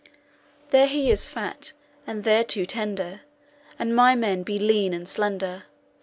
There 0.71 0.87
he 0.87 1.11
is 1.11 1.27
fat, 1.27 1.73
and 2.07 2.23
thereto 2.23 2.65
tender, 2.65 3.21
And 3.77 3.95
my 3.95 4.15
men 4.15 4.41
be 4.41 4.57
lean 4.57 4.95
and 4.95 5.07
slender. 5.07 5.65